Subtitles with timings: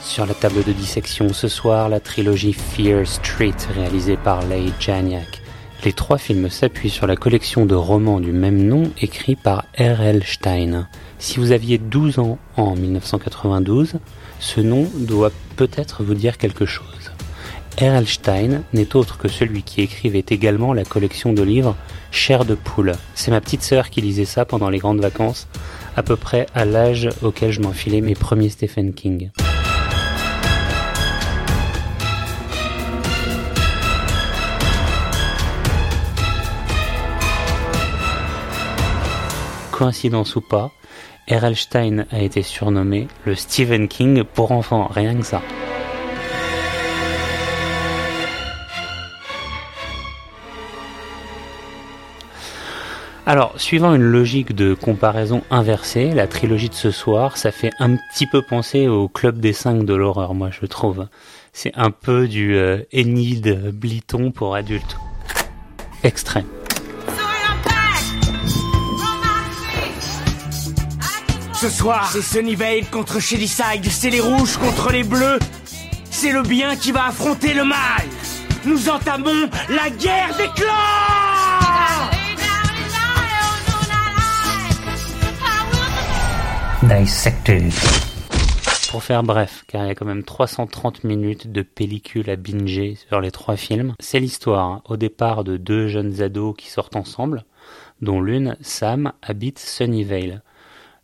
[0.00, 5.42] Sur la table de dissection ce soir, la trilogie Fear Street réalisée par Leigh Janiak.
[5.84, 10.22] Les trois films s'appuient sur la collection de romans du même nom écrit par R.L.
[10.24, 10.88] Stein.
[11.18, 13.96] Si vous aviez 12 ans en 1992,
[14.38, 17.09] ce nom doit peut-être vous dire quelque chose.
[17.80, 18.06] R.L.
[18.06, 21.74] Stein n'est autre que celui qui écrivait également la collection de livres
[22.10, 22.92] Chair de poule.
[23.14, 25.48] C'est ma petite sœur qui lisait ça pendant les grandes vacances,
[25.96, 29.30] à peu près à l'âge auquel je m'enfilais mes premiers Stephen King.
[39.72, 40.70] Coïncidence ou pas,
[41.30, 41.56] R.L.
[41.56, 45.40] Stein a été surnommé le Stephen King pour enfants, rien que ça.
[53.26, 57.96] Alors, suivant une logique de comparaison inversée, la trilogie de ce soir, ça fait un
[57.96, 61.06] petit peu penser au Club des cinq de l'horreur, moi je trouve.
[61.52, 64.96] C'est un peu du euh, Enid Bliton pour adultes.
[66.02, 66.46] Extrême.
[71.52, 75.38] Ce soir, c'est Sunnyvale contre Shadyside, c'est les rouges contre les bleus.
[76.10, 78.06] C'est le bien qui va affronter le mal.
[78.64, 82.19] Nous entamons la guerre des clans
[88.90, 92.94] Pour faire bref, car il y a quand même 330 minutes de pellicule à binger
[92.94, 97.44] sur les trois films, c'est l'histoire au départ de deux jeunes ados qui sortent ensemble,
[98.00, 100.42] dont l'une, Sam, habite Sunnyvale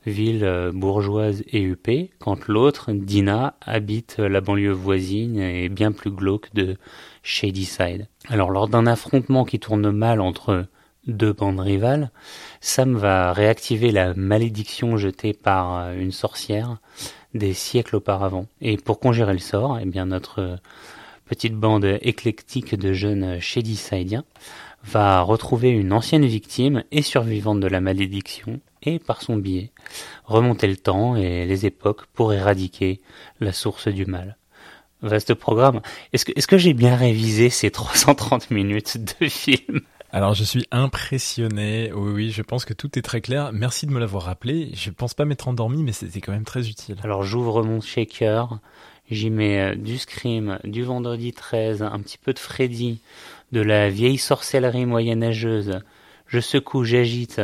[0.06, 6.11] ville euh, bourgeoise et huppée, quand l'autre, Dina, habite la banlieue voisine et bien plus
[6.11, 6.77] glauque de
[7.22, 8.08] Shadyside.
[8.28, 10.66] Alors lors d'un affrontement qui tourne mal entre
[11.06, 12.10] deux bandes rivales,
[12.60, 16.78] Sam va réactiver la malédiction jetée par euh, une sorcière
[17.34, 18.46] des siècles auparavant.
[18.61, 20.58] Et pour conjurer le sort, eh bien notre
[21.27, 24.24] petite bande éclectique de jeunes Shadysidiens
[24.84, 29.72] va retrouver une ancienne victime et survivante de la malédiction et par son biais
[30.24, 33.00] remonter le temps et les époques pour éradiquer
[33.40, 34.36] la source du mal.
[35.02, 35.83] Vaste programme.
[36.12, 39.80] Est-ce que, est-ce que j'ai bien révisé ces 330 minutes de film?
[40.12, 41.92] Alors je suis impressionné.
[41.92, 43.50] Oui, oui, je pense que tout est très clair.
[43.52, 44.70] Merci de me l'avoir rappelé.
[44.74, 46.96] Je pense pas m'être endormi, mais c'était quand même très utile.
[47.02, 48.58] Alors j'ouvre mon shaker,
[49.11, 53.00] j'y mets euh, du Scream, du Vendredi 13, un petit peu de Freddy,
[53.52, 55.80] de la vieille sorcellerie moyenâgeuse.
[56.28, 57.40] Je secoue, j'agite,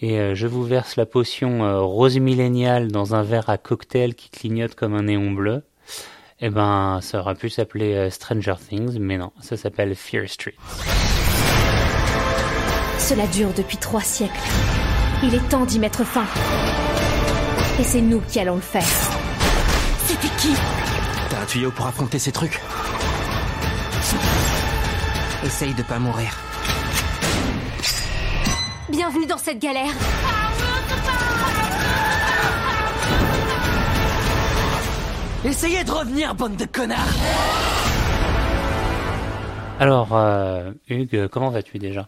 [0.00, 4.14] et euh, je vous verse la potion euh, rose milléniale dans un verre à cocktail
[4.14, 5.62] qui clignote comme un néon bleu,
[6.40, 10.54] eh ben, ça aurait pu s'appeler Stranger Things, mais non, ça s'appelle Fear Street.
[13.10, 14.38] Cela dure depuis trois siècles.
[15.24, 16.26] Il est temps d'y mettre fin.
[17.80, 18.86] Et c'est nous qui allons le faire.
[20.06, 20.54] C'était qui?
[21.28, 22.60] T'as un tuyau pour affronter ces trucs?
[25.44, 26.30] Essaye de pas mourir.
[28.90, 29.90] Bienvenue dans cette galère.
[35.44, 36.96] Essayez de revenir, bande de connards
[39.80, 42.06] Alors, euh, Hugues, comment vas-tu déjà?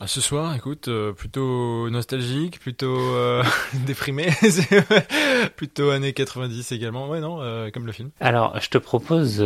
[0.00, 3.44] Ah, ce soir, écoute, euh, plutôt nostalgique, plutôt euh,
[3.86, 4.26] déprimé,
[5.56, 7.08] plutôt années 90 également.
[7.08, 8.10] Ouais, non, euh, comme le film.
[8.18, 9.38] Alors, je te propose,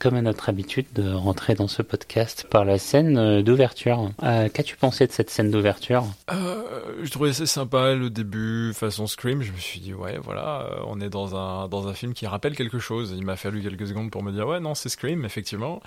[0.00, 4.10] comme à notre habitude, de rentrer dans ce podcast par la scène d'ouverture.
[4.20, 6.06] Qu'as-tu pensé de cette scène d'ouverture?
[6.28, 9.42] Je trouvais assez sympa le début, façon Scream.
[9.42, 12.56] Je me suis dit, ouais, voilà, on est dans un dans un film qui rappelle
[12.56, 13.14] quelque chose.
[13.16, 15.80] Il m'a fallu quelques secondes pour me dire, ouais, non, c'est Scream, effectivement.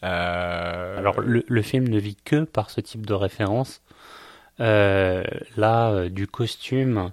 [0.00, 3.82] Alors, le, le film ne vit que par ce type de de référence.
[4.60, 5.22] Euh,
[5.56, 7.12] là, euh, du costume,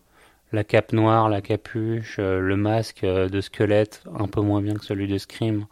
[0.51, 4.83] la cape noire, la capuche, euh, le masque de squelette, un peu moins bien que
[4.83, 5.65] celui de Scream,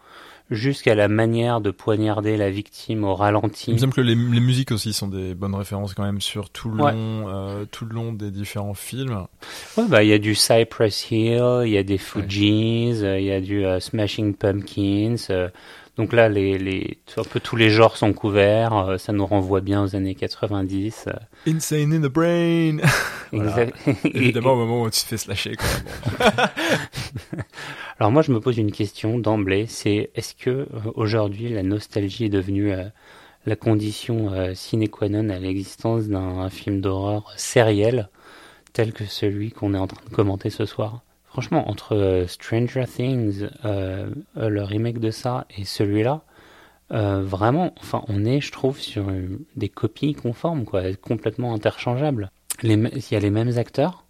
[0.50, 3.72] jusqu'à la manière de poignarder la victime au ralenti.
[3.72, 6.70] Il me semble que les, musiques aussi sont des bonnes références quand même sur tout
[6.70, 9.26] le long, tout le long des différents films.
[9.76, 13.32] Ouais, bah il y a du Cypress Hill, il y a des Fugees, il y
[13.32, 15.50] a du Smashing Pumpkins.
[15.98, 18.76] Donc là, les, les, un peu tous les genres sont couverts.
[18.76, 21.06] Euh, ça nous renvoie bien aux années 90.
[21.08, 21.14] Euh.
[21.48, 22.80] Insane in the brain.
[24.04, 25.56] Évidemment, au moment où tu te fais slasher.
[28.00, 29.68] Alors moi, je me pose une question d'emblée.
[29.68, 32.74] C'est est-ce que euh, aujourd'hui, la nostalgie est devenue
[33.46, 38.10] la condition sine qua non à l'existence d'un film d'horreur sériel
[38.74, 41.05] tel que celui qu'on est en train de commenter ce soir?
[41.36, 46.22] Franchement, entre euh, Stranger Things, euh, euh, le remake de ça, et celui-là,
[46.90, 49.08] vraiment, enfin, on est, je trouve, sur
[49.58, 52.32] des copies conformes, quoi, complètement interchangeables.
[52.64, 54.06] Il y a les mêmes acteurs.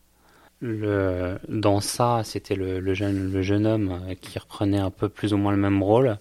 [0.59, 5.57] Le, dans ça, c'était le, jeune, homme qui reprenait un peu plus ou moins le
[5.57, 6.19] même rôle.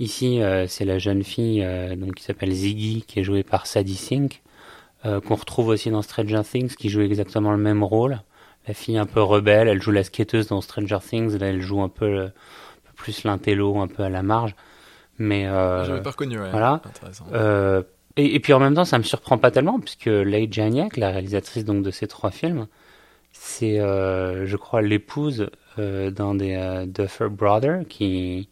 [0.00, 1.64] Ici, c'est la jeune fille
[1.96, 4.42] donc, qui s'appelle Ziggy, qui est jouée par Sadie Sink,
[5.04, 8.18] qu'on retrouve aussi dans Stranger Things, qui joue exactement le même rôle.
[8.68, 11.82] La fille un peu rebelle, elle joue la skateuse dans Stranger Things, là elle joue
[11.82, 12.30] un peu, le- un
[12.84, 14.54] peu plus l'intello, un peu à la marge.
[15.18, 16.50] Mais euh, J'avais pas reconnu, ouais.
[16.50, 16.80] voilà.
[16.84, 17.26] Intéressant.
[17.32, 17.82] euh,
[18.16, 21.10] et, et puis en même temps, ça me surprend pas tellement, puisque Leigh Janiak, la
[21.10, 22.66] réalisatrice donc de ces trois films,
[23.32, 28.48] c'est, euh, je crois, l'épouse euh, d'un des euh, Duffer Brothers, qui,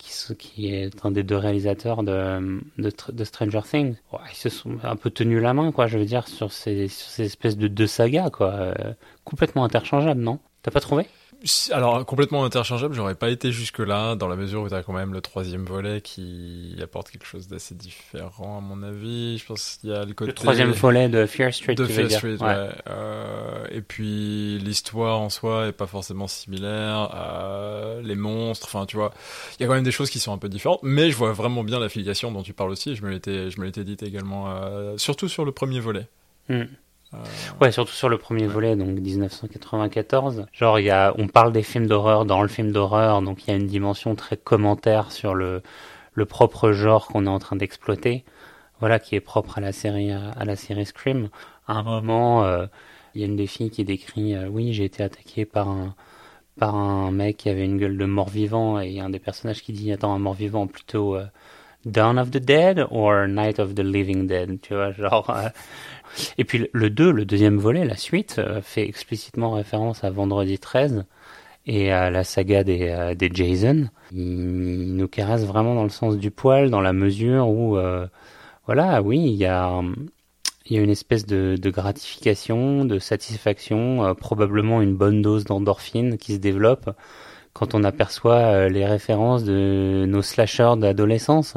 [0.00, 3.96] qui, qui est un des deux réalisateurs de, de, de Stranger Things.
[4.12, 6.88] Ouais, ils se sont un peu tenus la main, quoi, je veux dire, sur ces,
[6.88, 8.94] sur ces espèces de deux sagas, quoi, euh,
[9.24, 10.40] complètement interchangeables, non?
[10.62, 11.06] T'as pas trouvé?
[11.70, 15.22] Alors, complètement interchangeable, j'aurais pas été jusque-là, dans la mesure où t'as quand même le
[15.22, 19.38] troisième volet qui apporte quelque chose d'assez différent, à mon avis.
[19.38, 20.32] Je pense qu'il y a le côté...
[20.32, 22.46] Le troisième volet de Fear Street, de tu Fear dire Street, Ouais.
[22.46, 22.68] ouais.
[22.88, 27.10] Euh, et puis l'histoire en soi est pas forcément similaire.
[27.14, 29.12] euh, les monstres, enfin tu vois,
[29.58, 30.80] il y a quand même des choses qui sont un peu différentes.
[30.82, 32.96] Mais je vois vraiment bien l'affiliation dont tu parles aussi.
[32.96, 36.06] Je me l'étais, je me l'étais dit également, euh, surtout sur le premier volet.
[36.50, 36.64] Hmm.
[37.14, 37.18] Euh,
[37.60, 40.46] Ouais, surtout sur le premier volet, donc 1994.
[40.52, 43.50] Genre, il y a, on parle des films d'horreur dans le film d'horreur, donc il
[43.50, 45.62] y a une dimension très commentaire sur le,
[46.14, 48.24] le propre genre qu'on est en train d'exploiter.
[48.80, 51.28] Voilà, qui est propre à la série, à la série Scream.
[51.66, 52.66] À un moment, euh,
[53.14, 55.94] il y a une des filles qui décrit, euh, oui, j'ai été attaqué par un,
[56.58, 59.18] par un mec qui avait une gueule de mort-vivant, et il y a un des
[59.18, 61.26] personnages qui dit, attends, un mort-vivant plutôt, euh,
[61.86, 65.48] Dawn of the Dead or Night of the Living Dead, tu vois, genre, euh,
[66.38, 70.10] et puis le- le 2, le deuxième volet, la suite, euh, fait explicitement référence à
[70.10, 71.04] Vendredi 13
[71.66, 73.88] et à la saga des, euh, des Jason.
[74.12, 78.06] Il nous caresse vraiment dans le sens du poil, dans la mesure où, euh,
[78.66, 79.82] voilà, oui, il y a,
[80.68, 86.38] y a une espèce de, gratification, de satisfaction, probablement une bonne dose d'endorphine qui se
[86.38, 86.90] développe
[87.52, 91.56] quand on aperçoit les références de nos slashers d'adolescence.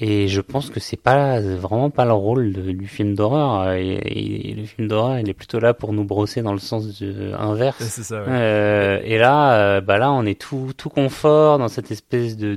[0.00, 3.62] Et je pense que c'est pas vraiment pas le rôle de- du film d'horreur.
[3.68, 6.60] euh, Et, et le film d'horreur, il est plutôt là pour nous brosser dans le
[6.60, 7.78] sens du- inverse.
[7.82, 8.20] c'est ça.
[8.20, 8.26] Ouais.
[8.28, 12.56] Euh, et là, euh, bah là, on est tout tout confort dans cette espèce de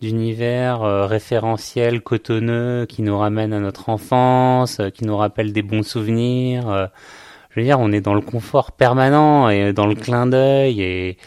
[0.00, 5.62] d'univers euh, référentiel cotonneux qui nous ramène à notre enfance, euh, qui nous rappelle des
[5.62, 6.68] bons souvenirs.
[6.70, 6.86] euh.
[7.50, 11.18] je veux dire, on est dans le confort permanent et dans le clin d'œil et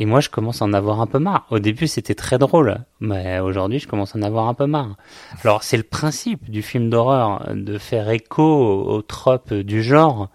[0.00, 1.46] et moi, je commence à en avoir un peu marre.
[1.50, 4.96] Au début, c'était très drôle, mais aujourd'hui, je commence à en avoir un peu marre.
[5.42, 10.30] Alors, c'est le principe du film d'horreur de faire écho aux, aux tropes du genre,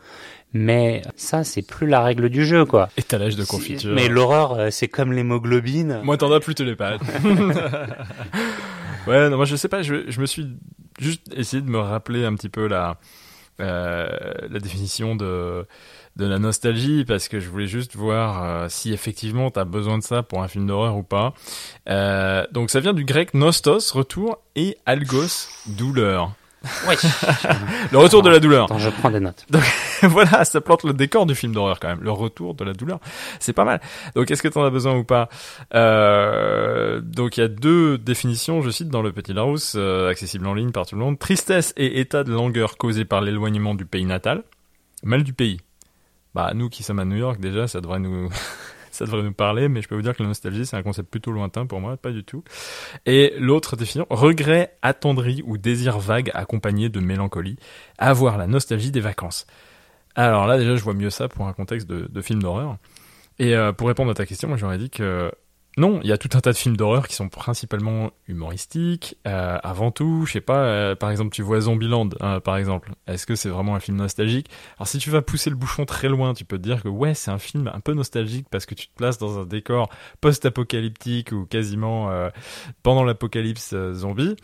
[0.51, 2.89] mais ça, c'est plus la règle du jeu, quoi.
[2.97, 3.95] Étalage de confiture.
[3.95, 6.01] Mais l'horreur, euh, c'est comme l'hémoglobine.
[6.03, 7.01] Moi, t'en as plus les pattes.
[9.07, 10.57] ouais, non, moi, je sais pas, je, je me suis
[10.99, 12.97] juste essayé de me rappeler un petit peu la,
[13.61, 14.07] euh,
[14.49, 15.65] la définition de,
[16.15, 20.03] de la nostalgie, parce que je voulais juste voir euh, si effectivement t'as besoin de
[20.03, 21.33] ça pour un film d'horreur ou pas.
[21.89, 26.33] Euh, donc, ça vient du grec nostos, retour, et algos, douleur.
[26.87, 26.95] Ouais.
[27.91, 28.65] Le retour de la douleur.
[28.65, 29.45] Attends, je prends des notes.
[30.03, 32.01] voilà, ça plante le décor du film d'horreur quand même.
[32.01, 32.99] Le retour de la douleur,
[33.39, 33.81] c'est pas mal.
[34.15, 35.27] Donc, est-ce que t'en as besoin ou pas?
[35.73, 40.47] Euh, Donc, il y a deux définitions, je cite dans le Petit Larousse, euh, accessible
[40.47, 41.19] en ligne par tout le monde.
[41.19, 44.43] Tristesse et état de langueur causé par l'éloignement du pays natal.
[45.03, 45.59] Mal du pays.
[46.33, 48.29] Bah, nous qui sommes à New York, déjà, ça devrait nous...
[48.93, 51.09] Ça devrait nous parler, mais je peux vous dire que la nostalgie, c'est un concept
[51.09, 52.43] plutôt lointain pour moi, pas du tout.
[53.07, 57.57] Et l'autre définition, regret attendri ou désir vague accompagné de mélancolie,
[57.97, 59.47] avoir la nostalgie des vacances.
[60.13, 62.77] Alors là, déjà, je vois mieux ça pour un contexte de, de film d'horreur.
[63.39, 65.31] Et euh, pour répondre à ta question, moi, j'aurais dit que
[65.75, 69.17] non, il y a tout un tas de films d'horreur qui sont principalement humoristiques.
[69.27, 72.91] euh, avant tout, je sais pas, euh, par exemple, tu vois Zombieland, hein, par exemple.
[73.07, 74.49] Est-ce que c'est vraiment un film nostalgique?
[74.77, 77.15] Alors si tu vas pousser le bouchon très loin, tu peux te dire que ouais,
[77.15, 79.89] c'est un film un peu nostalgique parce que tu te places dans un décor
[80.21, 82.29] post-apocalyptique ou quasiment euh,
[82.83, 84.35] pendant l'apocalypse zombie.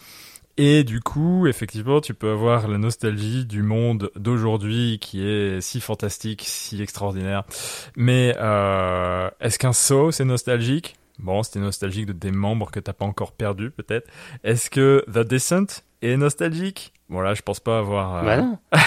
[0.58, 5.80] Et du coup, effectivement, tu peux avoir la nostalgie du monde d'aujourd'hui qui est si
[5.80, 7.46] fantastique, si extraordinaire.
[7.96, 10.96] Mais euh, est-ce qu'un saut, c'est nostalgique?
[11.20, 14.10] Bon, c'était nostalgique de des membres que t'as pas encore perdus, peut-être.
[14.44, 16.94] Est-ce que The Descent est nostalgique?
[17.10, 18.18] Bon là, je pense pas avoir...
[18.18, 18.58] euh, Bah non.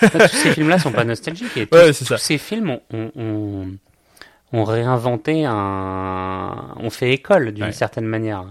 [0.00, 1.56] tous ces films-là sont pas nostalgiques.
[1.56, 2.18] Et tous, Ouais, c'est tous ça.
[2.18, 3.68] ces films ont, ont, ont,
[4.52, 6.74] ont réinventé un...
[6.76, 7.72] ont fait école d'une Ouais.
[7.72, 8.44] certaine manière.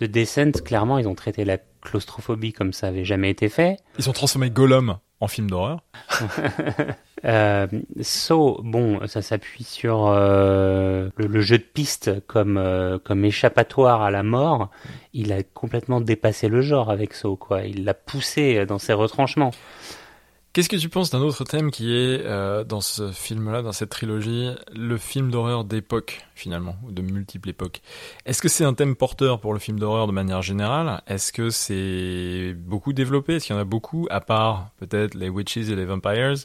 [0.00, 3.78] The Descent, clairement, ils ont traité la claustrophobie comme ça avait jamais été fait.
[3.98, 5.82] Ils ont transformé Gollum en film d'horreur.
[7.24, 7.66] Euh,
[8.02, 14.10] so, bon, ça s'appuie sur euh, le, jeu de piste comme euh, comme échappatoire à
[14.10, 14.70] la mort.
[15.12, 17.62] Il a complètement dépassé le genre avec So, quoi.
[17.62, 19.50] Il l'a poussé dans ses retranchements.
[20.56, 23.90] Qu'est-ce que tu penses d'un autre thème qui est euh, dans ce film-là, dans cette
[23.90, 27.82] trilogie, le film d'horreur d'époque finalement, ou de multiples époques?
[28.24, 31.02] Est-ce que c'est un thème porteur pour le film d'horreur de manière générale?
[31.08, 33.34] Est-ce que c'est beaucoup développé?
[33.34, 36.36] Est-ce qu'il y en a beaucoup, à part peut-être les Witches et les Vampires?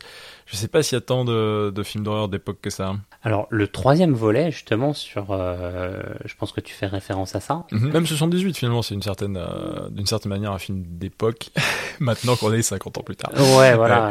[0.52, 2.96] Je sais pas s'il y a tant de, de films d'horreur d'époque que ça.
[3.24, 7.64] Alors le troisième volet, justement, sur, euh, je pense que tu fais référence à ça.
[7.72, 7.94] Mhm.
[7.94, 11.52] Même 78 finalement, c'est une certaine, euh, d'une certaine manière un film d'époque.
[12.02, 13.32] Maintenant qu'on est 50 ans plus tard.
[13.58, 14.10] Ouais, voilà.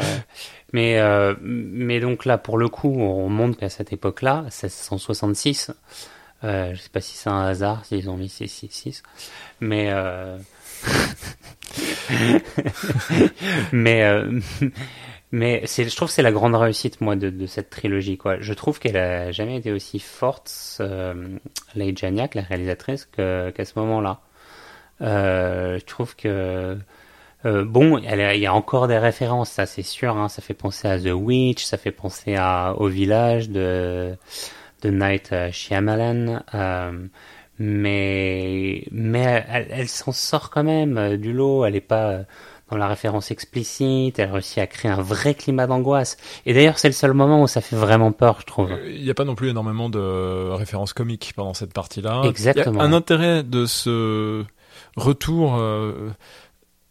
[0.72, 5.72] Mais, euh, mais donc là, pour le coup, on montre qu'à cette époque-là, 1666,
[6.44, 9.02] euh, je sais pas si c'est un hasard, s'ils ont mis 666,
[9.60, 9.92] mais
[13.72, 14.02] mais
[15.32, 18.40] mais c'est, je trouve que c'est la grande réussite moi de, de cette trilogie quoi.
[18.40, 21.38] Je trouve qu'elle a jamais été aussi forte, euh,
[21.74, 24.20] Leigh Janiak, la réalisatrice, que, qu'à ce moment-là.
[25.02, 26.76] Euh, je trouve que
[27.46, 30.16] euh, bon, il y a encore des références, ça c'est sûr.
[30.16, 34.16] Hein, ça fait penser à The Witch, ça fait penser à au village de
[34.82, 36.42] de Night Shyamalan.
[36.54, 37.06] Euh,
[37.58, 41.64] mais mais elle, elle s'en sort quand même euh, du lot.
[41.64, 42.20] Elle est pas
[42.70, 44.18] dans la référence explicite.
[44.18, 46.16] Elle réussit à créer un vrai climat d'angoisse.
[46.46, 48.70] Et d'ailleurs, c'est le seul moment où ça fait vraiment peur, je trouve.
[48.88, 52.22] Il n'y a pas non plus énormément de références comiques pendant cette partie-là.
[52.24, 52.74] Exactement.
[52.74, 54.44] Il y a un intérêt de ce
[54.96, 55.56] retour.
[55.56, 56.10] Euh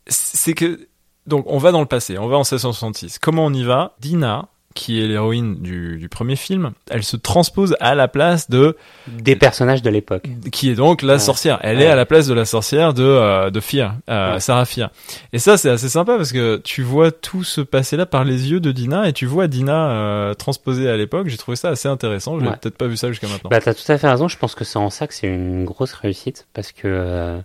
[0.09, 0.87] c'est que
[1.27, 3.19] donc on va dans le passé, on va en 1666.
[3.19, 3.95] Comment on y va?
[3.99, 8.77] Dina, qui est l'héroïne du, du, premier film, elle se transpose à la place de
[9.09, 11.19] des personnages de l'époque, qui est donc la ouais.
[11.19, 11.59] sorcière.
[11.63, 11.83] Elle ouais.
[11.83, 14.39] est à la place de la sorcière de euh, de Fear, euh, ouais.
[14.39, 14.89] Sarah Fear.
[15.33, 18.51] Et ça c'est assez sympa parce que tu vois tout se passer là par les
[18.51, 21.27] yeux de Dina et tu vois Dina euh, transposée à l'époque.
[21.27, 22.39] J'ai trouvé ça assez intéressant.
[22.39, 23.49] J'avais peut-être pas vu ça jusqu'à maintenant.
[23.49, 24.29] Bah t'as tout à fait raison.
[24.29, 27.39] Je pense que c'est en ça que c'est une grosse réussite parce que euh,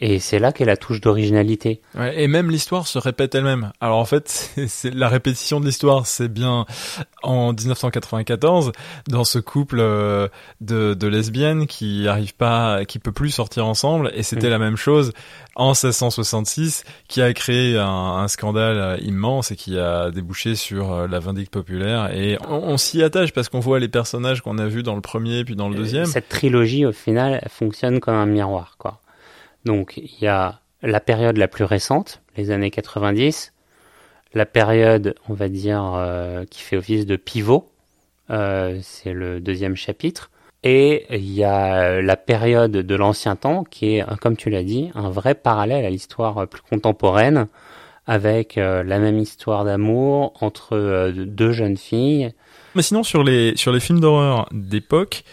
[0.00, 1.80] et c'est là qu'est la touche d'originalité.
[1.94, 3.72] Ouais, et même l'histoire se répète elle-même.
[3.80, 4.28] Alors en fait,
[4.68, 6.66] c'est la répétition de l'histoire, c'est bien
[7.22, 8.72] en 1994
[9.08, 10.28] dans ce couple euh,
[10.60, 14.50] de, de lesbiennes qui arrivent pas, qui peut plus sortir ensemble, et c'était mmh.
[14.50, 15.12] la même chose
[15.54, 21.06] en 1666, qui a créé un, un, scandale immense et qui a débouché sur euh,
[21.06, 22.14] la vindicte populaire.
[22.14, 25.00] Et on, on s'y attache parce qu'on voit les personnages qu'on a vus dans le
[25.00, 26.04] premier puis dans le deuxième.
[26.04, 29.00] Cette trilogie, au final, fonctionne comme un miroir, quoi.
[29.66, 33.52] Donc il y a la période la plus récente, les années 90,
[34.32, 37.68] la période, on va dire, euh, qui fait office de pivot,
[38.30, 40.30] euh, c'est le deuxième chapitre,
[40.62, 44.90] et il y a la période de l'ancien temps qui est, comme tu l'as dit,
[44.94, 47.46] un vrai parallèle à l'histoire plus contemporaine,
[48.06, 52.32] avec euh, la même histoire d'amour entre deux jeunes filles.
[52.76, 55.24] Mais sinon sur les sur les films d'horreur d'époque,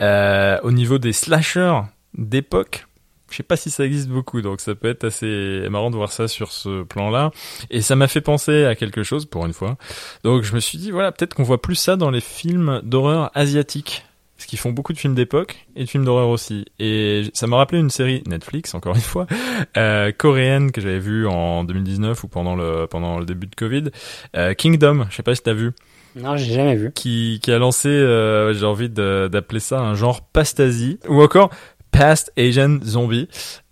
[0.00, 1.80] au niveau des slashers
[2.16, 2.86] d'époque,
[3.34, 6.12] je sais pas si ça existe beaucoup, donc ça peut être assez marrant de voir
[6.12, 7.32] ça sur ce plan-là.
[7.68, 9.76] Et ça m'a fait penser à quelque chose pour une fois.
[10.22, 13.32] Donc je me suis dit voilà, peut-être qu'on voit plus ça dans les films d'horreur
[13.34, 14.04] asiatiques.
[14.36, 16.64] Parce qu'ils font beaucoup de films d'époque et de films d'horreur aussi.
[16.78, 19.26] Et ça m'a rappelé une série Netflix, encore une fois,
[19.76, 23.90] euh, coréenne que j'avais vue en 2019 ou pendant le pendant le début de Covid.
[24.36, 25.72] Euh, Kingdom, je sais pas si t'as vu.
[26.16, 26.92] Non, j'ai jamais vu.
[26.92, 30.98] Qui, qui a lancé, euh, j'ai envie d'appeler ça un genre pastasie.
[31.08, 31.50] Ou encore
[31.94, 33.28] Past Asian Zombie.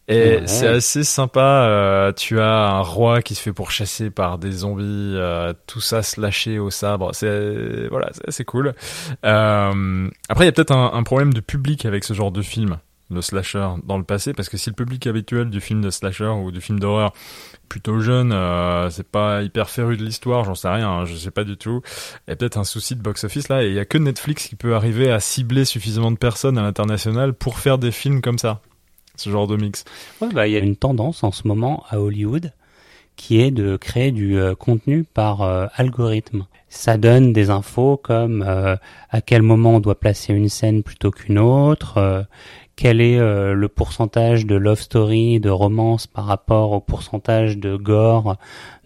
[0.08, 0.42] Et ouais.
[0.46, 1.64] c'est assez sympa.
[1.66, 6.02] Euh, tu as un roi qui se fait pourchasser par des zombies, euh, tout ça
[6.02, 7.10] slashé au sabre.
[7.14, 8.74] C'est voilà, c'est assez cool.
[9.24, 12.42] Euh, après, il y a peut-être un, un, problème de public avec ce genre de
[12.42, 12.78] film,
[13.10, 16.28] de slasher dans le passé, parce que si le public habituel du film de slasher
[16.28, 17.12] ou du film d'horreur
[17.68, 21.30] plutôt jeune, euh, c'est pas hyper féru de l'histoire, j'en sais rien, hein, je sais
[21.30, 21.82] pas du tout.
[22.28, 24.74] Il peut-être un souci de box-office là, et il y a que Netflix qui peut
[24.74, 28.60] arriver à cibler suffisamment de personnes à l'international pour faire des films comme ça,
[29.16, 29.84] ce genre de mix.
[30.20, 32.52] Ouais, bah il y a une tendance en ce moment à Hollywood
[33.14, 36.46] qui est de créer du euh, contenu par euh, algorithme.
[36.70, 41.38] Ça donne des infos comme à quel moment on doit placer une scène plutôt qu'une
[41.38, 42.26] autre,
[42.76, 47.76] quel est euh, le pourcentage de love story, de romance par rapport au pourcentage de
[47.76, 48.36] gore,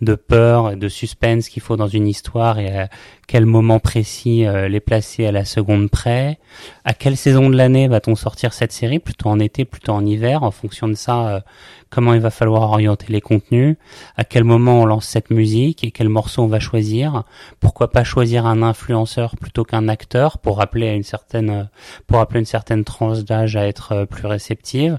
[0.00, 2.88] de peur, et de suspense qu'il faut dans une histoire et à
[3.26, 6.38] quel moment précis euh, les placer à la seconde près?
[6.84, 8.98] À quelle saison de l'année va-t-on sortir cette série?
[8.98, 11.40] Plutôt en été, plutôt en hiver En fonction de ça, euh,
[11.90, 13.76] comment il va falloir orienter les contenus
[14.16, 17.24] À quel moment on lance cette musique et quel morceau on va choisir
[17.60, 21.68] Pourquoi pas choisir un influenceur plutôt qu'un acteur pour rappeler à une certaine
[22.06, 24.98] pour rappeler une certaine tranche d'âge à être plus réceptive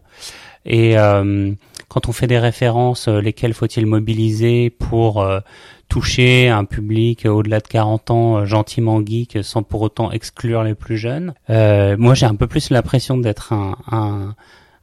[0.67, 1.53] et euh,
[1.88, 5.39] quand on fait des références, euh, lesquelles faut-il mobiliser pour euh,
[5.88, 10.98] toucher un public au-delà de 40 ans gentiment geek sans pour autant exclure les plus
[10.98, 11.34] jeunes.
[11.48, 14.36] moi, j'ai un peu plus l'impression d'être un, un,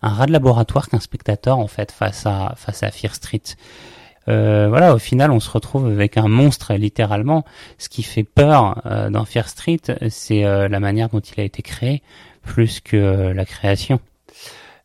[0.04, 3.42] un rat de laboratoire qu'un spectateur en fait face à face à Fear Street.
[4.28, 7.44] Euh, voilà, au final, on se retrouve avec un monstre littéralement.
[7.78, 11.44] Ce qui fait peur euh, dans Fear Street, c'est euh, la manière dont il a
[11.44, 12.02] été créé,
[12.42, 14.00] plus que la création.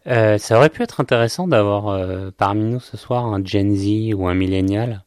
[0.06, 4.34] ça aurait pu être intéressant d'avoir parmi nous ce soir un Gen Z ou un
[4.34, 5.04] millénial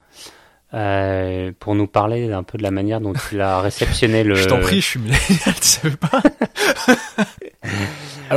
[0.70, 4.34] pour nous parler un peu de la manière dont il a réceptionné le.
[4.34, 6.22] Je t'en prie, je suis millénial, tu sais pas?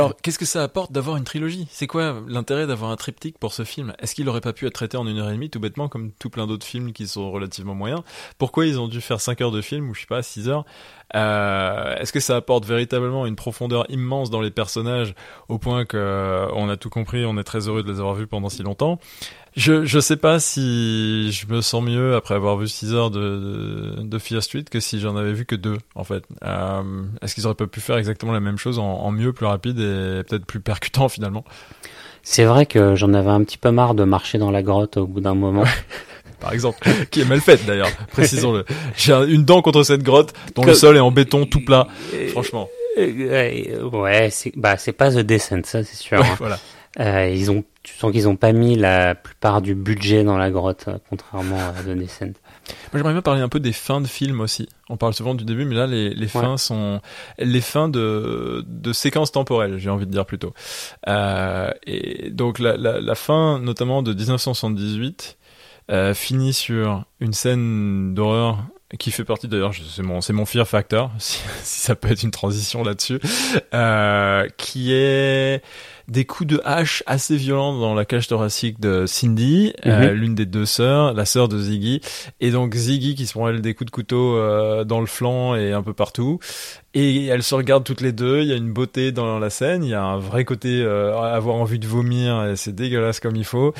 [0.06, 1.66] Alors, qu'est-ce que ça apporte d'avoir une trilogie?
[1.68, 3.92] C'est quoi l'intérêt d'avoir un triptyque pour ce film?
[3.98, 6.12] Est-ce qu'il aurait pas pu être traité en une heure et demie, tout bêtement, comme
[6.12, 8.02] tout plein d'autres films qui sont relativement moyens?
[8.38, 10.64] Pourquoi ils ont dû faire 5 heures de film, ou je sais pas, 6 heures?
[11.16, 15.12] Euh, Est-ce que ça apporte véritablement une profondeur immense dans les personnages,
[15.48, 18.14] au point que euh, on a tout compris, on est très heureux de les avoir
[18.14, 19.00] vus pendant si longtemps?
[19.56, 23.20] Je je sais pas si je me sens mieux après avoir vu 6 heures de,
[23.96, 26.24] de, de Fear Street que si j'en avais vu que deux en fait.
[26.44, 29.46] Euh, Est-ce qu'ils auraient pas pu faire exactement la même chose en, en mieux, plus
[29.46, 31.44] rapide et peut-être plus percutant finalement?
[32.22, 35.06] C'est vrai que j'en avais un petit peu marre de marcher dans la grotte au
[35.06, 35.64] bout d'un moment.
[36.40, 38.66] Par exemple, qui est mal faite d'ailleurs, précisons-le.
[38.96, 41.88] J'ai une dent contre cette grotte dont le sol est en béton tout plat.
[42.28, 42.68] Franchement.
[42.98, 46.18] Ouais, c'est bah c'est pas The Descent, ça c'est sûr.
[46.18, 46.36] Ouais, hein.
[46.38, 46.58] Voilà.
[46.98, 50.50] Euh, ils ont, tu sens qu'ils ont pas mis la plupart du budget dans la
[50.50, 52.24] grotte, contrairement à The Descent.
[52.26, 54.68] Moi, j'aimerais bien parler un peu des fins de films aussi.
[54.88, 57.00] On parle souvent du début, mais là, les, les fins sont
[57.38, 60.54] les fins de, de séquences temporelles, j'ai envie de dire plutôt.
[61.06, 65.36] Euh, et donc la, la, la, fin, notamment de 1978,
[65.90, 68.64] euh, finit sur une scène d'horreur
[68.96, 72.22] qui fait partie d'ailleurs, c'est mon, c'est mon fear factor, si, si, ça peut être
[72.22, 73.20] une transition là-dessus,
[73.74, 75.62] euh, qui est
[76.08, 80.04] des coups de hache assez violents dans la cage thoracique de Cindy, mm -hmm.
[80.04, 82.00] euh, l'une des deux sœurs, la sœur de Ziggy,
[82.40, 85.56] et donc Ziggy qui se prend elle des coups de couteau euh, dans le flanc
[85.56, 86.38] et un peu partout.
[86.94, 88.40] Et elles se regardent toutes les deux.
[88.40, 89.84] Il y a une beauté dans la scène.
[89.84, 92.44] Il y a un vrai côté euh, avoir envie de vomir.
[92.46, 93.74] et C'est dégueulasse comme il faut.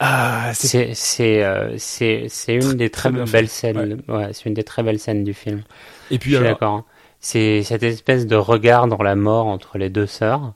[0.00, 4.02] Ah, c'est c'est euh, c'est une des très, très belles scènes.
[4.08, 5.62] Ouais, ouais c'est une des très belles scènes du film.
[6.10, 6.72] Et puis d'accord.
[6.72, 6.84] Hein.
[7.20, 10.54] C'est cette espèce de regard dans la mort entre les deux sœurs.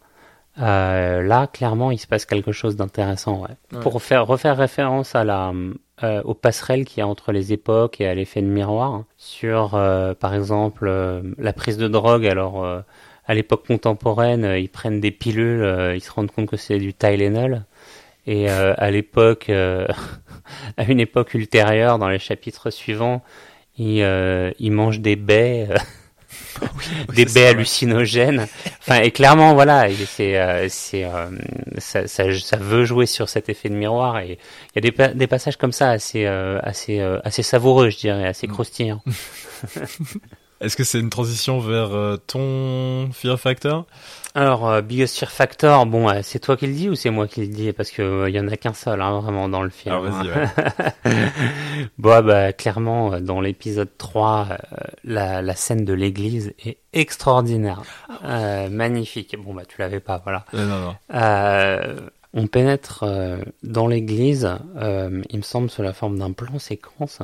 [0.60, 3.42] Euh, là, clairement, il se passe quelque chose d'intéressant.
[3.42, 3.80] Ouais.
[3.80, 5.52] Pour faire refaire référence à la
[6.04, 9.06] euh, aux passerelles qu'il y a entre les époques et à l'effet de miroir hein,
[9.16, 10.90] sur, euh, par exemple,
[11.38, 12.26] la prise de drogue.
[12.26, 12.64] Alors,
[13.26, 17.64] à l'époque contemporaine, ils prennent des pilules, ils se rendent compte que c'est du Tylenol.
[18.26, 19.86] Et euh, à l'époque, euh,
[20.76, 23.22] à une époque ultérieure, dans les chapitres suivants,
[23.78, 25.68] il, euh, il mange des baies,
[26.62, 28.46] oh oui, des baies hallucinogènes.
[28.80, 31.06] Enfin, et clairement, voilà, c'est, c'est,
[31.78, 34.18] ça, ça, ça, veut jouer sur cet effet de miroir.
[34.20, 34.38] Et
[34.74, 38.46] il y a des, des passages comme ça assez, assez, assez savoureux, je dirais, assez
[38.46, 38.52] mm.
[38.52, 39.02] croustillants.
[40.62, 43.86] Est-ce que c'est une transition vers ton Fear Factor?
[44.34, 47.28] Alors, euh, Biggest Fear Factor, bon, euh, c'est toi qui le dis ou c'est moi
[47.28, 47.72] qui le dis?
[47.72, 49.94] Parce que il euh, y en a qu'un seul, hein, vraiment, dans le film.
[49.94, 51.28] Alors, vas-y, ouais.
[51.98, 54.48] bon, bah, clairement, dans l'épisode 3,
[55.04, 57.82] la, la, scène de l'église est extraordinaire.
[58.70, 59.36] magnifique.
[59.38, 60.46] Bon, bah, tu l'avais pas, voilà.
[60.54, 60.96] non, non.
[62.32, 63.04] on pénètre
[63.62, 64.48] dans l'église,
[64.80, 67.20] il me semble, sous la forme d'un plan séquence.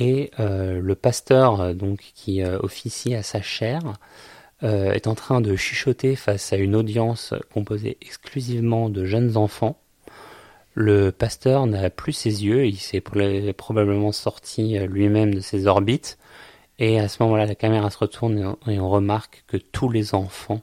[0.00, 3.94] Et le pasteur, donc, qui officie à sa chaire,
[4.62, 9.78] euh, est en train de chuchoter face à une audience composée exclusivement de jeunes enfants.
[10.74, 16.18] Le pasteur n'a plus ses yeux, il s'est probablement sorti euh, lui-même de ses orbites.
[16.78, 20.62] Et à ce moment-là, la caméra se retourne et on remarque que tous les enfants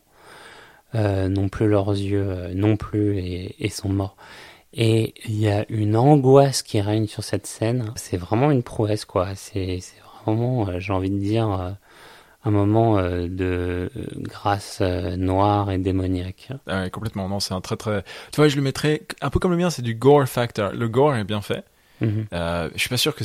[0.95, 4.15] euh, n'ont plus leurs yeux euh, non plus et, sont morts.
[4.79, 7.91] Et il y a une angoisse qui règne sur cette scène.
[7.95, 9.35] C'est vraiment une prouesse, quoi.
[9.35, 9.79] C'est
[10.23, 11.75] vraiment, euh, j'ai envie de dire,
[12.47, 16.49] un moment euh, de grâce euh, noire et démoniaque.
[16.65, 17.27] Ah ouais, complètement.
[17.27, 18.03] Non, c'est un très très.
[18.31, 19.69] Tu vois, je le mettrais un peu comme le mien.
[19.69, 20.71] C'est du gore factor.
[20.71, 21.63] Le gore est bien fait.
[21.99, 22.25] Mm -hmm.
[22.33, 23.23] euh, je suis pas sûr que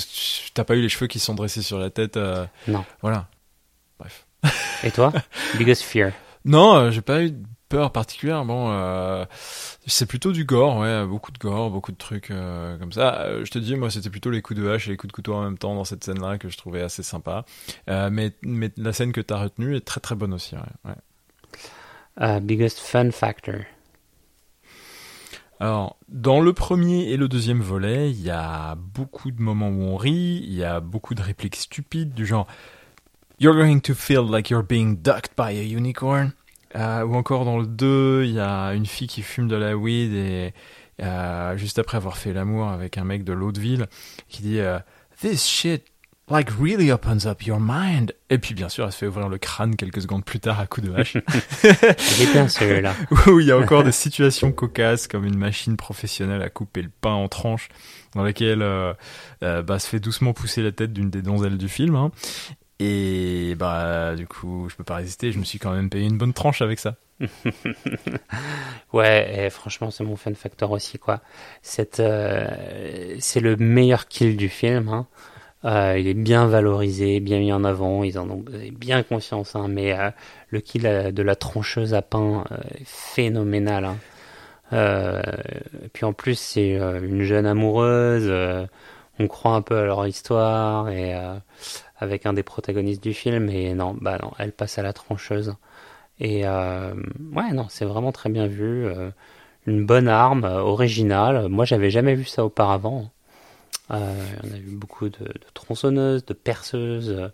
[0.54, 2.16] t'as pas eu les cheveux qui sont dressés sur la tête.
[2.16, 2.46] Euh...
[2.66, 2.84] Non.
[3.02, 3.28] Voilà.
[3.98, 4.26] Bref.
[4.82, 5.12] Et toi,
[5.58, 6.12] biggest fear?
[6.44, 7.32] Non, euh, j'ai pas eu
[7.72, 8.44] peur particulière.
[8.44, 9.24] Bon, euh,
[9.86, 13.22] c'est plutôt du gore, ouais, beaucoup de gore, beaucoup de trucs euh, comme ça.
[13.22, 15.14] Euh, je te dis, moi, c'était plutôt les coups de hache et les coups de
[15.14, 17.46] couteau en même temps dans cette scène-là que je trouvais assez sympa.
[17.88, 20.54] Mais, mais la scène que tu as retenue est très très bonne aussi.
[20.54, 20.96] Ouais, ouais.
[22.20, 23.60] Uh, biggest fun factor.
[25.58, 29.82] Alors, dans le premier et le deuxième volet, il y a beaucoup de moments où
[29.82, 32.46] on rit, il y a beaucoup de répliques stupides du genre
[33.38, 36.34] You're going to feel like you're being ducked by a unicorn.
[36.76, 39.76] Euh, ou encore dans le 2, il y a une fille qui fume de la
[39.76, 40.54] weed et
[41.02, 43.86] euh, juste après avoir fait l'amour avec un mec de l'autre ville
[44.28, 44.78] qui dit euh,
[45.20, 45.84] this shit
[46.32, 48.14] like really opens up your mind.
[48.30, 50.66] Et puis bien sûr, elle se fait ouvrir le crâne quelques secondes plus tard à
[50.66, 51.16] coup de hache.
[51.64, 52.94] Il est bien celui-là.
[53.26, 56.90] Où il y a encore des situations cocasses comme une machine professionnelle à couper le
[57.00, 57.68] pain en tranches
[58.14, 58.94] dans laquelle euh,
[59.42, 61.96] euh, bah, se fait doucement pousser la tête d'une des donzelles du film.
[61.96, 62.10] Hein.
[62.84, 66.18] Et bah du coup, je peux pas résister, je me suis quand même payé une
[66.18, 66.96] bonne tranche avec ça.
[68.92, 71.20] ouais, et franchement, c'est mon fun factor aussi, quoi.
[71.62, 72.48] C'est euh,
[73.36, 74.88] le meilleur kill du film.
[74.88, 75.06] Hein.
[75.64, 79.66] Euh, il est bien valorisé, bien mis en avant, ils en ont bien conscience, hein,
[79.68, 80.10] mais euh,
[80.48, 83.84] le kill de la troncheuse à pain euh, est phénoménal.
[84.72, 85.22] Hein.
[85.92, 88.32] puis en plus, c'est une jeune amoureuse,
[89.18, 91.14] on croit un peu à leur histoire, et
[92.02, 95.54] avec un des protagonistes du film, et non, bah non, elle passe à la trancheuse.
[96.20, 98.86] Et ouais, non, c'est vraiment très bien vu.
[99.66, 101.48] une bonne arme, originale.
[101.48, 103.10] Moi, j'avais jamais vu ça auparavant.
[103.90, 107.30] Euh, on a eu beaucoup de, tronçonneuses, de perceuses,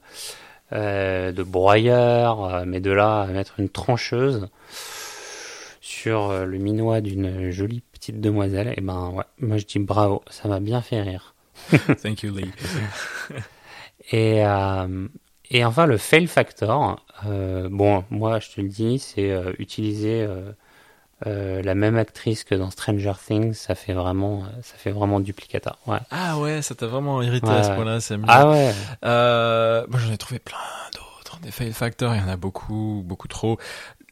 [0.73, 4.49] euh, de broyeurs, euh, mais de là à mettre une trancheuse
[5.81, 10.23] sur le minois d'une jolie petite demoiselle, et eh ben ouais, moi je dis bravo,
[10.29, 11.35] ça m'a bien fait rire.
[12.03, 12.51] Thank you Lee.
[14.13, 14.43] et
[15.51, 20.27] et enfin le fail factor, bon moi je te le dis, c'est utiliser
[21.27, 25.77] euh, la même actrice que dans Stranger Things, ça fait vraiment, ça fait vraiment duplicata.
[25.87, 25.99] Ouais.
[26.11, 28.73] Ah ouais, ça t'a vraiment irrité à ce point-là, c'est Ah ouais.
[29.05, 30.59] Euh, moi j'en ai trouvé plein
[30.95, 33.59] d'autres, des fail factors, il y en a beaucoup, beaucoup trop.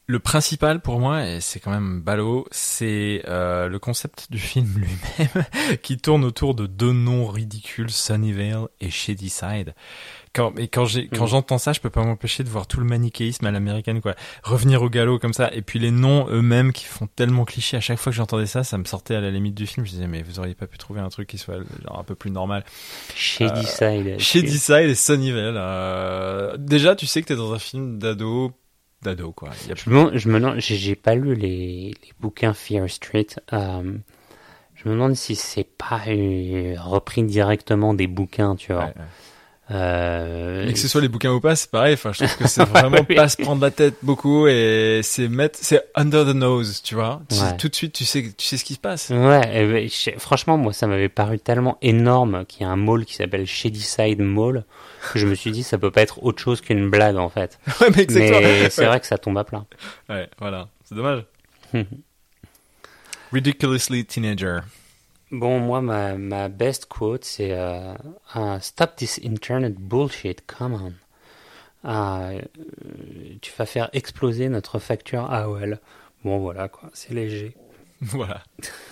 [0.07, 4.73] Le principal pour moi, et c'est quand même ballot, c'est euh, le concept du film
[4.77, 5.45] lui-même,
[5.83, 9.73] qui tourne autour de deux noms ridicules, Sunnyvale et Shadyside
[10.37, 11.29] quand, et quand j'ai, quand mm.
[11.29, 14.13] j'entends ça, je peux pas m'empêcher de voir tout le manichéisme à l'américaine, quoi.
[14.43, 17.75] Revenir au galop comme ça, et puis les noms eux-mêmes qui font tellement cliché.
[17.75, 19.85] À chaque fois que j'entendais ça, ça me sortait à la limite du film.
[19.85, 22.13] Je disais, mais vous auriez pas pu trouver un truc qui soit genre un peu
[22.13, 22.63] plus normal.
[23.15, 24.19] Shady Side.
[24.19, 25.55] Shady Side et Sunnyvale.
[25.57, 26.55] Euh...
[26.57, 28.53] Déjà, tu sais que t'es dans un film d'ado
[29.01, 29.49] d'ado quoi.
[29.67, 33.27] Y a je me je me j'ai pas lu les, les bouquins Fear Street.
[33.53, 33.97] Euh,
[34.75, 36.01] je me demande si c'est pas
[36.77, 38.93] repris directement des bouquins, tu vois.
[39.69, 40.67] Euh...
[40.67, 41.93] Et que ce soit les bouquins ou pas, c'est pareil.
[41.93, 45.59] Enfin, je trouve que c'est vraiment pas se prendre la tête beaucoup et c'est mettre,
[45.61, 47.21] c'est under the nose, tu vois.
[47.57, 49.09] Tout de suite, tu sais, tu sais ce qui se passe.
[49.09, 49.67] Ouais.
[49.67, 53.45] Ben, franchement, moi, ça m'avait paru tellement énorme qu'il y a un mall qui s'appelle
[53.45, 54.63] Shadyside Mall
[55.13, 57.59] que je me suis dit, ça peut pas être autre chose qu'une blague en fait.
[57.81, 59.65] ouais, mais, mais c'est vrai que ça tombe à plat.
[60.09, 60.67] Ouais, voilà.
[60.83, 61.23] C'est dommage.
[63.31, 64.59] Ridiculously teenager.
[65.31, 67.93] Bon, moi, ma, ma best quote, c'est euh,
[68.35, 70.93] uh, Stop this internet bullshit, come on.
[71.83, 72.41] Uh,
[73.41, 75.79] tu vas faire exploser notre facture AOL.
[76.23, 77.55] Bon, voilà, quoi, c'est léger.
[77.99, 78.43] Voilà.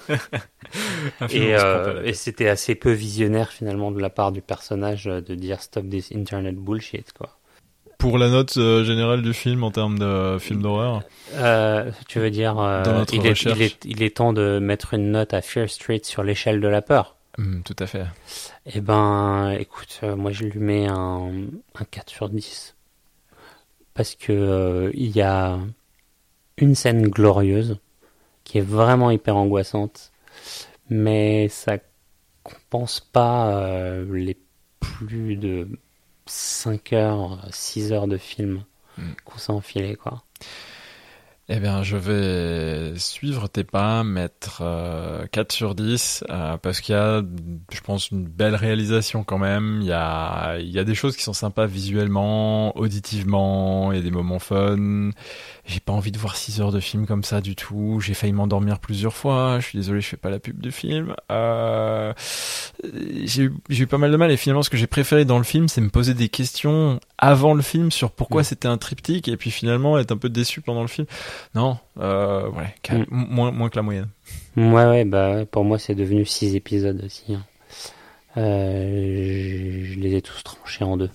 [1.29, 5.61] et, euh, et c'était assez peu visionnaire, finalement, de la part du personnage de dire
[5.61, 7.37] Stop this internet bullshit, quoi
[7.97, 11.03] pour la note euh, générale du film en termes de film d'horreur
[11.33, 15.11] euh, Tu veux dire, euh, il, est, il, est, il, est, temps de mettre une
[15.11, 18.05] note à Fear Street sur l'échelle de la peur hmm, Tout à fait.
[18.65, 21.31] Eh ben, écoute, moi je lui mets un,
[21.75, 22.75] un 4 sur 10.
[23.93, 25.57] Parce que il y a
[26.57, 27.77] une scène glorieuse
[28.43, 30.11] qui est vraiment hyper angoissante,
[30.89, 31.77] mais ça
[32.43, 34.37] compense pas les
[34.79, 35.67] plus de
[36.27, 38.63] 5 heures, 6 heures de film
[38.97, 39.11] mm.
[39.23, 40.23] qu'on s'est enfilé, quoi.
[41.47, 46.95] Eh bien, je vais suivre tes pas, mettre 4 euh, sur 10, euh, parce qu'il
[46.95, 47.21] y a,
[47.71, 49.77] je pense, une belle réalisation quand même.
[49.81, 53.99] Il y a, il y a des choses qui sont sympas visuellement, auditivement, il y
[53.99, 55.11] a des moments fun.
[55.67, 57.99] J'ai pas envie de voir 6 heures de film comme ça du tout.
[57.99, 59.59] J'ai failli m'endormir plusieurs fois.
[59.59, 61.15] Je suis désolé, je fais pas la pub du film.
[61.31, 62.11] Euh,
[63.23, 65.43] j'ai eu, eu pas mal de mal et finalement, ce que j'ai préféré dans le
[65.43, 68.45] film, c'est me poser des questions avant le film sur pourquoi mm.
[68.45, 71.07] c'était un triptyque et puis finalement être un peu déçu pendant le film.
[71.53, 73.05] Non, euh, ouais, mm.
[73.09, 74.09] moins, moins que la moyenne.
[74.57, 77.33] Ouais, ouais, bah pour moi c'est devenu six épisodes aussi.
[77.33, 77.43] Hein.
[78.37, 81.09] Euh, je, les ai tous tranchés en deux.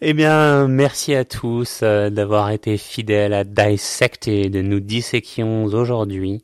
[0.00, 4.56] eh bien, merci à tous euh, d'avoir été fidèles à Dissected.
[4.56, 6.42] Nous disséquions aujourd'hui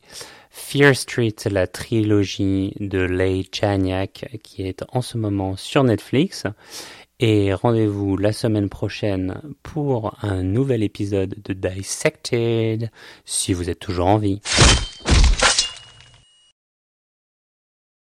[0.50, 6.44] Fear Street, la trilogie de Leigh Chaniak, qui est en ce moment sur Netflix.
[7.18, 12.90] Et rendez-vous la semaine prochaine pour un nouvel épisode de Dissected,
[13.24, 14.42] si vous êtes toujours en vie.